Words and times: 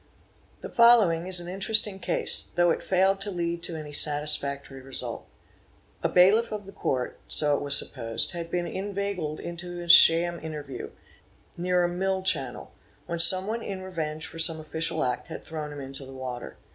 The 0.61 0.69
following 0.71 1.27
is 1.27 1.39
an 1.39 1.47
interesting 1.47 1.99
case, 1.99 2.41
though 2.55 2.71
it 2.71 2.81
failed 2.81 3.21
to 3.21 3.29
lead 3.29 3.61
to 3.61 3.75
any 3.75 3.93
Satisfactory 3.93 4.81
result. 4.81 5.27
A 6.01 6.09
bailiff 6.09 6.51
of 6.51 6.65
the 6.65 6.71
Court, 6.71 7.19
so 7.27 7.55
it 7.55 7.61
was 7.61 7.77
supposed, 7.77 8.31
had 8.31 8.47
2 8.47 8.51
been 8.51 8.65
inveigled 8.65 9.39
into 9.39 9.79
a 9.79 9.87
sham 9.87 10.39
interview—near 10.39 11.83
a 11.83 11.87
mill 11.87 12.23
channel, 12.23 12.71
when 13.05 13.19
some: 13.19 13.45
one 13.45 13.61
in 13.61 13.83
revenge 13.83 14.25
for 14.25 14.39
some 14.39 14.59
official 14.59 15.03
act 15.03 15.27
had 15.27 15.45
thrown 15.45 15.71
him 15.71 15.79
into 15.79 16.03
the 16.03 16.13
water. 16.15 16.57